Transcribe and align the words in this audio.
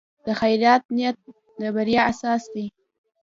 د 0.25 0.27
خیر 0.39 0.63
نیت 0.95 1.17
د 1.59 1.61
بریا 1.75 2.01
اساس 2.11 2.43
دی. 2.53 2.65